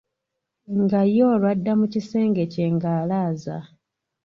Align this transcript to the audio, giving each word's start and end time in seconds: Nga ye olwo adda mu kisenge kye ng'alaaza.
Nga 0.81 1.01
ye 1.13 1.21
olwo 1.31 1.47
adda 1.53 1.73
mu 1.79 1.85
kisenge 1.93 2.43
kye 2.51 2.65
ng'alaaza. 2.73 3.57